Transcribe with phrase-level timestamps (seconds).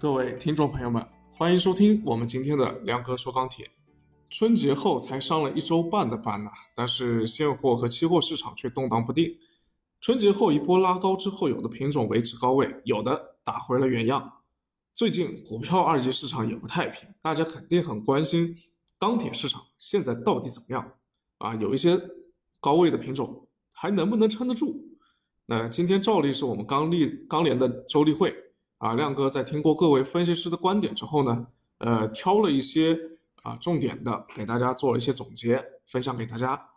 [0.00, 3.68] 各位听众朋友们，欢迎收听我们今天的梁哥说钢铁。
[4.30, 9.36] 春节后才上了一周半的班呐，但是现货和期货市场却动荡不定。
[10.00, 14.34] 春节后一波拉高之后，有的品种维持高位，有的打回了原样。
[14.94, 18.54] 最近股票二级市场也不太平，大家肯定很关心
[19.00, 20.92] 钢铁市场现在到底怎么样
[21.38, 21.56] 啊？
[21.56, 22.00] 有一些
[22.60, 24.80] 高位的品种还能不能撑得住？
[25.46, 28.32] 那今天照例是我们钢立钢联的周例会
[28.78, 32.96] 啊，亮哥在听过各位分析师的观点之后呢，呃，挑了一些
[33.42, 36.70] 啊重点的给大家做了一些总结，分享给大家。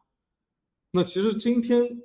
[0.92, 2.02] 那其实今天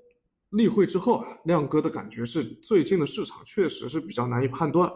[0.50, 4.92] 例会之后啊，亮哥的感觉是最近的市场确实是比较难以判断。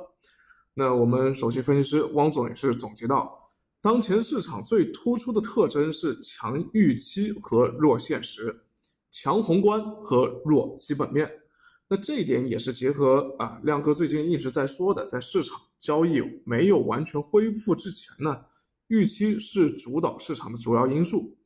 [0.74, 8.64] 那我们首席分析师汪总也是总结到，当前市场最突出的特征是强预期和弱现实，
[9.10, 11.30] 强宏观和弱基本面。
[11.92, 18.45] 那这一点也是结合啊，亮哥最近一直在说的，在市场交易没有完全恢复之前呢，
[18.87, 21.37] 预期是主导市场的主要因素，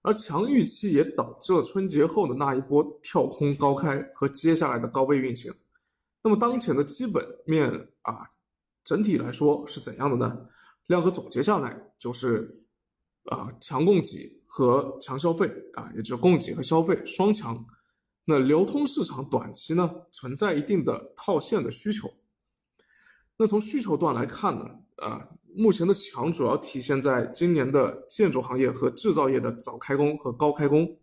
[0.00, 5.52] 而强预期也导致了春节后的那一波跳空高开和接下来的高位运行。
[6.22, 7.70] 那么当前的基本面
[8.00, 8.30] 啊，
[8.82, 10.46] 整体来说是怎样的呢？
[10.86, 12.66] 亮哥总结下来就是
[13.24, 17.62] 啊，强供给和强消费啊，也就是供给和消费双强。
[18.28, 22.12] 那流通市场短期呢存在一定的套现的需求。
[23.36, 24.64] 那从需求端来看呢，
[24.96, 30.98] 啊，目前的强主要体现在今年的建筑行业和制造业的早开工和高开工。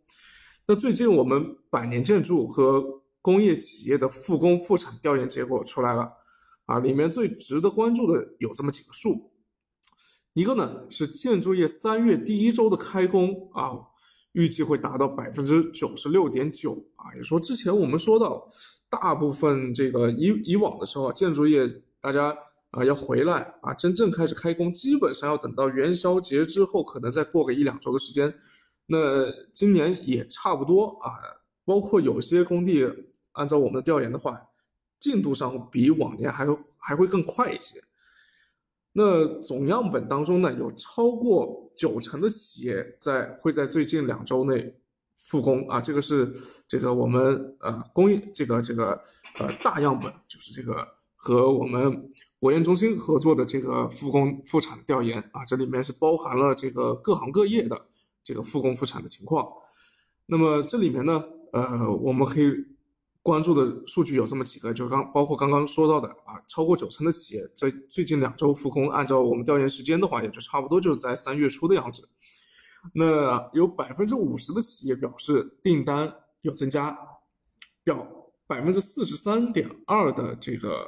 [0.68, 6.12] 那最近我们百年建筑和工业企业的复工复产调研结果出来了，
[6.66, 9.32] 啊，里面最值得关注的有这么几个数，
[10.34, 13.92] 一个呢是建筑业三月第一周的开工啊。
[14.34, 18.48] 预计会达到百分之九十六点九啊，也说之前我们说到，
[18.89, 21.67] 大部分这个以以往的时候，建筑业
[22.02, 22.36] 大家
[22.72, 28.33] 啊要回来啊，真正开始开工，基本上要等到元宵节之后，可能再过个一两周的时间。
[28.86, 31.14] 那今年也差不多啊，
[31.64, 32.86] 包括有些工地，
[33.32, 34.42] 按照我们的调研的话，
[35.00, 36.45] 进度上比往年还
[36.77, 37.82] 还会更快一些。
[38.95, 44.76] 那总样本当中呢，有超过九成的企业在会在最近两周内
[45.15, 46.31] 复工啊，这个是
[46.67, 48.92] 这个我们呃工业这个这个
[49.39, 52.08] 呃大样本，就是这个和我们
[52.39, 57.87] 国研中心合作的这个复工复产调研啊，这里面是包含了这个各行各业的
[58.23, 59.48] 这个复工复产的情况。
[60.27, 62.73] 那么这里面呢，呃，我们可以。
[63.23, 72.10] 关注的数据有这么几个，就刚包括刚刚说到的啊，超过九成的企业在最近两周复工，按照我们调研时间的话，也就差不多就是在三月初的样子。
[72.94, 76.98] 那有百分之五十的企业表示订单有增加，
[77.82, 78.06] 表
[78.45, 80.86] 百分之四十三点二的这个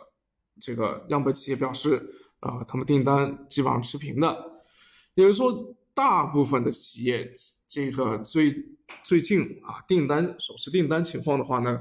[0.60, 2.06] 这个样本企业表示
[2.42, 4.60] 啊，他们订单基本上持平的，
[5.14, 7.32] 也就是说，大部分的企业
[7.66, 8.54] 这个最
[9.06, 11.80] 最近啊订单首次订单情况的话呢。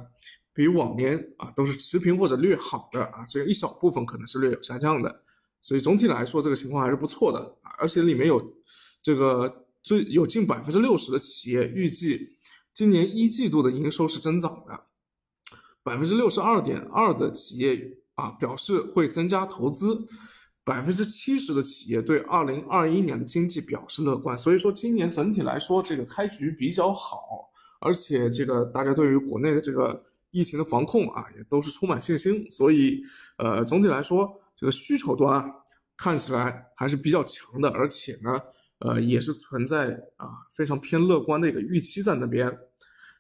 [0.55, 5.23] 比往年啊都是持平或者略好的啊，只有一小部分可能是略有下降的，
[5.61, 8.55] 所以总体来说这个情况还是不错的啊，而且里面有
[9.03, 12.37] 这个最有近百分之六十的企业预计
[12.73, 14.85] 今年一季度的营收是增长的，
[15.83, 20.07] 百分之六十二点二的企业啊表示会增加投资，
[20.63, 27.51] 百分之七十的企业对二零二一年的经济表示乐观，所以说今年整体来说这个开局比较好，
[27.81, 30.05] 而且这个大家对于国内的这个。
[30.35, 33.01] 疫情的防控啊，也都是充满信心，所以，
[33.39, 35.49] 呃，总体来说，这个需求端啊，
[35.97, 38.41] 看起来还是比较强的，而且呢，
[38.81, 42.53] 呃，也是存在啊非常偏乐观的一个预期在那边。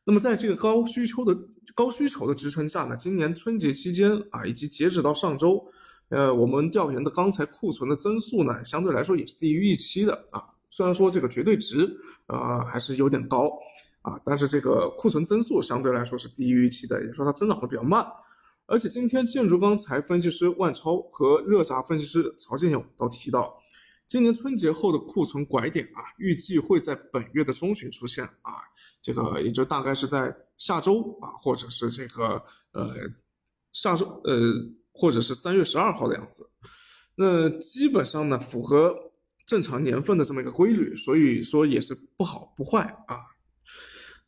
[0.04, 1.38] 那么，在这个高需求的
[1.72, 5.64] 高需求的支撑下呢，今年春节期间啊，以及截止到上周，
[6.08, 10.42] 呃，我们调研的钢材库存的增速呢，相对来说也是低于预期的啊。
[10.68, 11.88] 虽然说这个绝对值
[12.26, 13.48] 啊还是有点高。
[14.04, 18.06] 啊，但是这个库存增速相对来说是低于预期的，也说它增长的比较慢。
[18.66, 23.58] 而且今天建筑钢材分析师万超和热轧分析师曹建勇都提到，
[24.06, 28.52] 今年春节后的库存拐点啊，预计会在本月的中旬出现啊，
[29.00, 32.42] 这个也就大概是在下周啊，或者是这个
[32.72, 32.94] 呃
[33.72, 34.52] 下周呃，
[34.92, 36.48] 或者是三月十二号的样子。
[37.16, 38.94] 那基本上呢，符合
[39.46, 43.33] 正常年份的这么一个规律，所以说也是不好不坏啊。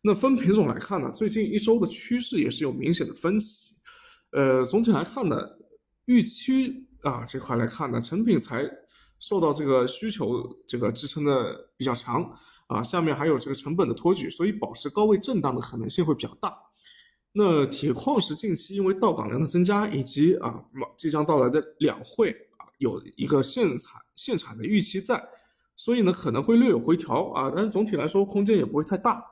[0.03, 3.75] 那分品种来看呢，最近一周的趋势也是有明显的分歧。
[4.31, 5.37] 呃，总体来看呢，
[6.05, 8.69] 预期啊这块来看呢，成品材
[9.19, 12.23] 受到这个需求这个支撑的比较强
[12.67, 16.55] 啊，下面还有这个成本的托举，所以保持高位震荡的可能性会比较大。
[17.33, 20.63] 那铁矿石近期因为到港量的增加，以及啊
[20.97, 25.23] 即将到来的两会啊，有一个限产限产的预期在，
[25.77, 29.23] 所以呢可能会略有回调啊，但是总体来说空间也不会太大。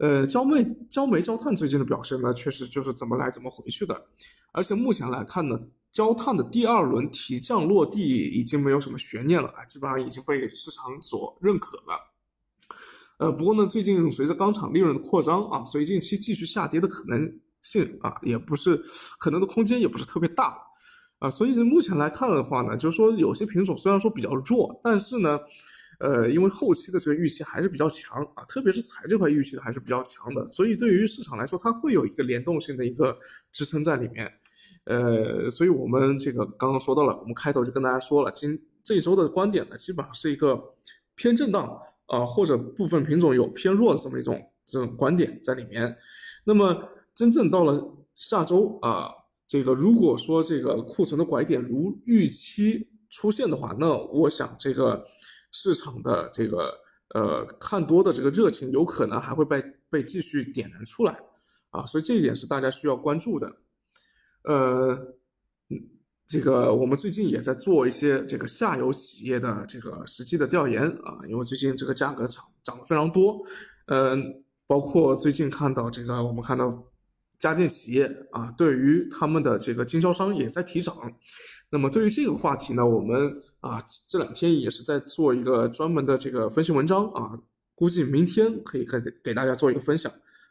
[0.00, 4.00] 呃，焦煤、焦煤、焦炭最近的表现呢，确实就是怎么来怎么回去的，
[4.52, 5.58] 而且目前来看呢，
[5.90, 11.98] 焦炭的第二轮提降落地已经没有什么悬念了啊，基本上已经被市场所认可了。
[13.18, 18.80] 呃，不过呢，最近随着钢厂利润的扩张啊，所以近期继续下跌的可能性啊，也不是
[19.18, 20.56] 可能的空间也不是特别大
[21.18, 25.40] 啊，所以目前来看的话呢，就是说有些品种虽然说比较弱，但是呢。
[25.98, 33.18] 呃，因为后期的这个预期还是比较强啊，特别是财这块预期的还是比较强的，所以对于市场来说，它会有一个联动性的一个
[33.50, 34.32] 支撑在里面。
[34.84, 40.62] 呃，所以我们这个刚刚说到了，我们开头就跟大家说了，今这一周的观点呢，基本上是一个
[41.16, 45.96] 偏震荡啊，或者部分品种有偏弱的这么一种这种观点在里面。
[46.44, 46.80] 那么
[47.12, 49.12] 真正到了下周啊，
[49.48, 55.02] 这个如果说这个库存的拐点如预期出现的话，那我想这个。
[55.60, 56.72] 市场的这个
[57.14, 59.60] 呃看多的这个热情有可能还会被
[59.90, 61.20] 被继续点燃出来
[61.70, 63.56] 啊，所以这一点是大家需要关注的。
[64.44, 64.96] 呃，
[66.28, 73.44] 这个我们最近也在做一些这个下游企业的这个实际的调研啊，因为最近这个价格涨涨得非常多，
[73.86, 76.70] 嗯，包括最近看到这个我们看到
[77.36, 80.94] 家电企业啊，对于他们的这个经销商也在提涨。
[81.70, 83.42] 那么对于这个话题呢，我们。
[83.60, 87.36] 啊，这两天也是在做一个专门的这个分析文章啊，
[87.74, 90.10] 估计明天可以给给大家做一个分享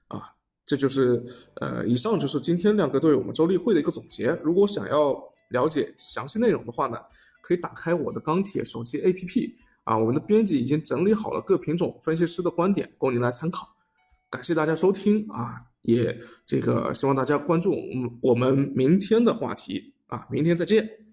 [0.09, 0.23] 啊。
[0.65, 1.23] 这就是
[1.55, 4.37] 呃，以上就是今天亮哥对我们周例会的一个总结。
[4.43, 5.17] 如果想要
[5.47, 6.97] 了解详细内容的话呢，
[7.41, 9.53] 可以打开我的钢铁手机 APP
[9.85, 13.65] 啊，我们的编辑已经整理好了各品种分析师的观点，供您来参考。
[14.29, 16.13] 感谢大家收听啊，也
[16.45, 21.06] 这个希望大家关注我们我们明天的话题啊，明天再见。